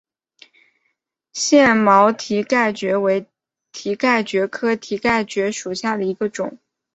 [1.31, 3.27] 腺毛蹄盖蕨为
[3.71, 6.57] 蹄盖蕨科蹄盖蕨属下的一个种。